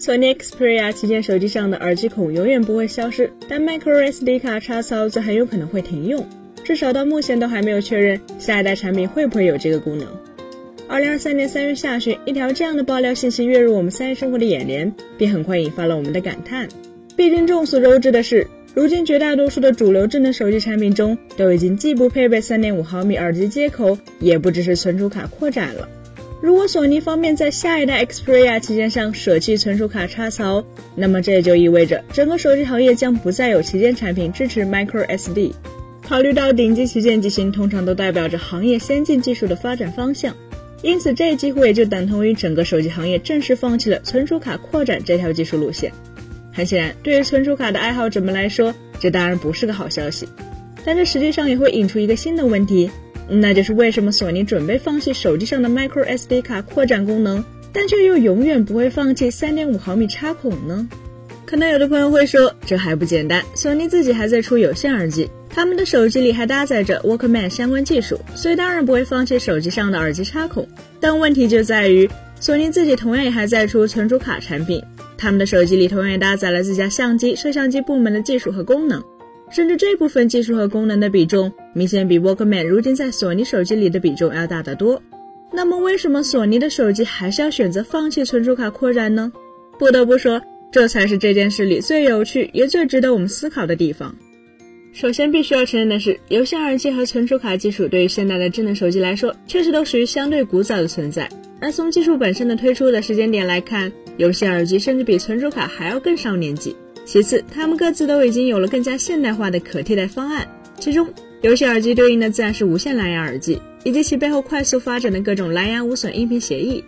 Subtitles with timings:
[0.00, 6.26] 索尼 Xperia 旗舰手机上的耳机孔永远不会消失，但 microSD 卡插槽则很有可能会停用，
[6.64, 10.08] 至少到目前都还没有确认下一代产品会不会有这个功能。
[10.88, 16.66] 二零二三年三月下旬，一条这样的爆料信息跃入我们三一生活的眼帘，并很快引发了我们的感叹。
[17.14, 25.86] 毕竟众所周知的是，如今绝大多数的主流智能手机产品中都已经既不配备三点五毫米耳机接口，也不支持存储卡扩展了。
[26.40, 30.64] 如果索尼方面在下一代 Xperia 旗舰上舍弃存储卡插槽，
[30.94, 35.52] 那么这也就意味着整个手机行业将不再有旗舰产品支持 microSD。
[36.02, 40.34] 考虑到顶级旗舰机型通常都代表着行业先进技术的发展方向。
[40.82, 45.92] 因此，这几乎也就等同于整个手机行业正式放弃了存储卡扩展这条技术路线。
[46.52, 50.26] 很显然，对于存储卡的爱好者们来说，这当然不是个好消息。
[50.86, 52.90] 但这实际上也会引出一个新的问题，
[53.30, 60.88] 那就是为什么索尼准备放弃手机上的 micro SD 卡扩展功能，但却又永远不会放弃3.5毫米插孔呢？
[61.46, 65.28] 可能有的朋友会说，这还不简单，索尼自己还在出有线耳机。
[65.52, 70.68] 他们的手机里还搭载着 Walkman 相关技术，所以当然不会放弃手机上的耳机插孔。
[71.00, 74.80] 但问题就在于，索尼自己同样也还在出存储卡产品，
[75.18, 79.02] 他们的手机里同样也搭载了自家相机、摄像机部门的技术和功能，
[79.50, 85.02] 甚至这部分技术和功能的比重明显比 Walkman 如今在索尼手机里的比重要大得多。
[85.52, 89.32] 那么，为什么索尼的手机还是要选择放弃存储卡扩展呢？
[89.78, 90.40] 不得不说，
[90.70, 94.14] 这才是这件事里最有趣也最值得我们思考的地方。
[94.92, 101.28] 首先，必须要承认的是，有线耳机和存储卡技术对于现代的智能手机来说，确实都属于相对古早的存在。
[101.60, 106.76] 而从技术本身的推出的时间点来看，有线耳机甚至比存储卡还要更上年纪。
[107.10, 110.46] 其次，它们各自都已经有了更加现代化的可替代方案。
[110.78, 111.08] 其中，
[111.42, 116.80] 有线耳机对应的自然是无线蓝牙耳机，以及其背后快速发展的各种蓝牙无损音频协议；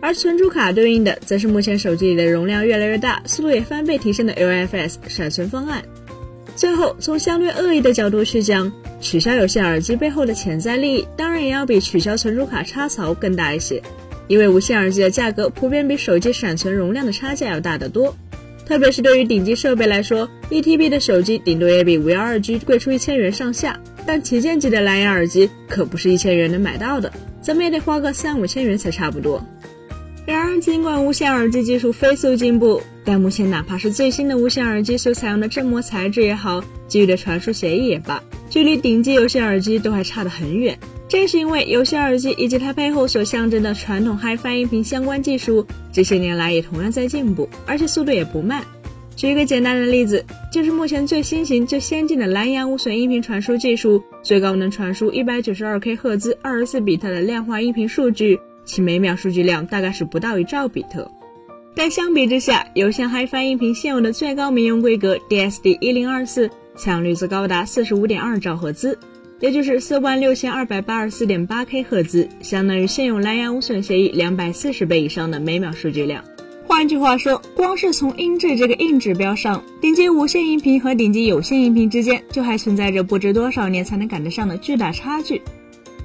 [0.00, 5.80] 而存储卡对应的，则是目前手机里的容量越来越大、速度也翻倍提升的 UFS 闪存方案。
[6.56, 13.80] 最后，从相对恶意的角度去讲，取消有线耳机背后的潜在利益，当然也要比取消存储卡插槽更大一些。
[14.26, 18.12] 因为无线耳机的价格普遍比手机闪存容量的差价要大得多，
[18.68, 23.80] 特别是对于顶级设备来说，一 TB 的手机顶多也比 V2G 贵出一千元上下。
[24.06, 29.42] 但旗舰级的蓝牙耳机可不是一千元能买到的，怎么也得花个三五千元才差不多。
[30.26, 40.78] 然而，尽管无线耳机技术飞速进步，但目前哪怕是最新的无线耳机所采用的振膜材质也好，基于的传输协议也罢，距离顶级有线耳机都还差得很远。
[41.08, 48.62] 正是因为有线耳机以及它背后所象征的传统 HiFi 音频相关技术，这些年来也同样在进步，而且速度也不慢。
[49.16, 58.38] 举一个简单的例子，就是目前最新型、最先进的蓝牙无损音频传输技术，最高能传输一百九十二 K 赫兹、二十四比特的量化音频数据。
[58.64, 61.10] 其每秒数据量大概是不到一兆比特，
[61.74, 68.98] 但相比之下，有线 HiFi 音频现有的最高民用规格 DSD 一零二四，强率则高达四十五点二兆赫兹，
[69.40, 76.24] 也就是四万六千二百八十四点八 K 赫兹，相当于现有蓝牙无损协议两百四十倍以上的每秒数据量。
[76.66, 85.40] 换句话说，光是从音质这个硬指标上，顶级无线音频和顶级有线音频之间，就还存在着不知多少年才能赶得上的巨大差距。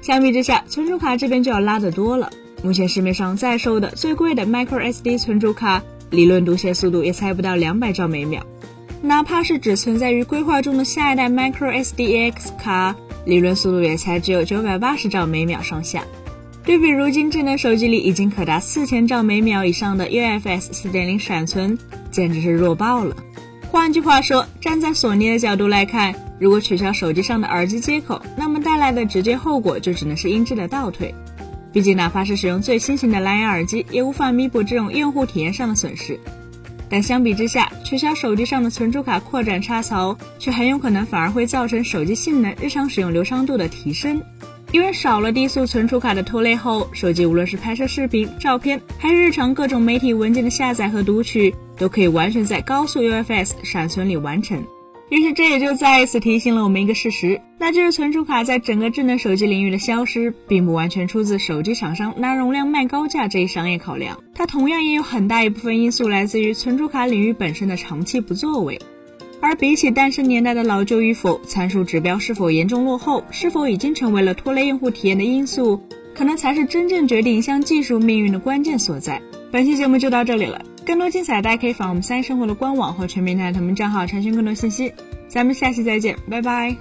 [0.00, 2.30] 相比之下，存储卡这边就要拉得多了。
[2.62, 8.46] 目前市面上在售的最贵的 micro SD 存储卡，理论读写速度也才不到两百兆每秒，
[9.02, 16.04] 哪怕是只存在于规划中的下一代 micro SDX 卡，理论速度也才只有九百八十兆每秒上下。
[16.64, 21.78] 对比如今智能手机里已经可达四千兆每秒以上的 UFS 四点零闪存，
[22.10, 23.14] 简直是弱爆了。
[23.70, 31.14] 换句话说，站在索尼的角度来看，如果取消手机上的耳机接口，那么带来的直接后果就只能是音质的倒退。
[31.72, 36.18] 毕竟，哪怕是使用最新型的蓝牙耳机，也无法弥补这种用户体验上的损失。
[36.94, 44.22] 但相比之下，取消手机上的存储卡扩展插槽，却很有可能反而会造成手机性能、日常使用流畅度的提升。
[44.70, 54.64] 因为少了低速存储卡的拖累后，手机无论是拍摄视频、照片，还是日常各种媒体文件的下载和读取，都可以完全在高速 UFS 闪存里完成。
[55.10, 68.80] 于是，这也就再一次提醒了我们一个事实，那就是存储卡在整个智能手机领域的消失，并不完全出自手机厂商拿容量卖高价这一商业考量，它同样也有很大一部分因素来自于存储卡领域本身的长期不作为。
[69.40, 75.82] 而比起诞生年代的老旧与否，参数指标是否严重落后，是否已经成为了拖累用户体验的因素，
[76.14, 79.20] 可能才是真正决定一项技术命运的关键所在。
[79.52, 80.64] 本期节目就到这里了。
[80.84, 84.92] 更多精彩，大家可以访我们三生活的官网或全民台他们账号查询更多信息。
[85.28, 86.76] 咱们下期再见，拜拜。